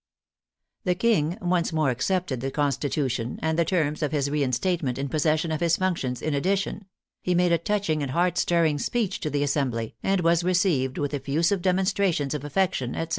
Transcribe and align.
The 0.83 0.95
King 0.95 1.37
once 1.43 1.71
more 1.71 1.91
accepted 1.91 2.41
the 2.41 2.49
Constitution 2.49 3.37
and 3.43 3.59
the 3.59 3.63
terms 3.63 4.01
of 4.01 4.11
his 4.11 4.31
reinstatement 4.31 4.97
in 4.97 5.09
possession 5.09 5.51
of 5.51 5.59
his 5.61 5.77
functions 5.77 6.23
in 6.23 6.33
addi 6.33 6.57
tion; 6.57 6.85
he 7.21 7.35
made 7.35 7.51
a 7.51 7.59
touching 7.59 8.01
and 8.01 8.09
heart 8.09 8.39
stirring 8.39 8.79
speech 8.79 9.19
to 9.19 9.29
the 9.29 9.43
Assembly 9.43 9.93
and 10.01 10.21
was 10.21 10.43
received 10.43 10.97
with 10.97 11.13
effusive 11.13 11.61
demonstrations 11.61 12.33
of 12.33 12.43
affection, 12.43 12.95
etc. 12.95 13.09